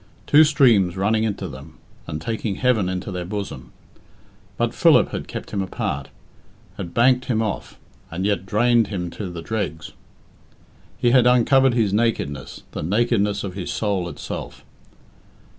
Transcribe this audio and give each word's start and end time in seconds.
Two 0.25 0.43
streams 0.43 0.97
running 0.97 1.25
into 1.25 1.47
them 1.47 1.77
and 2.07 2.19
taking 2.19 2.55
heaven 2.55 2.89
into 2.89 3.11
their 3.11 3.23
bosom. 3.23 3.71
But 4.57 4.73
Philip 4.73 5.09
had 5.09 5.27
kept 5.27 5.51
him 5.51 5.61
apart, 5.61 6.09
had 6.75 6.91
banked 6.95 7.25
him 7.25 7.39
off, 7.43 7.77
and 8.09 8.25
yet 8.25 8.47
drained 8.47 8.87
him 8.87 9.11
to 9.11 9.29
the 9.29 9.43
dregs. 9.43 9.91
He 10.97 11.11
had 11.11 11.27
uncovered 11.27 11.75
his 11.75 11.93
nakedness 11.93 12.63
the 12.71 12.81
nakedness 12.81 13.43
of 13.43 13.53
his 13.53 13.71
soul 13.71 14.09
itself. 14.09 14.65